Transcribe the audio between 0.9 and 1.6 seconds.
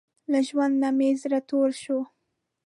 مې زړه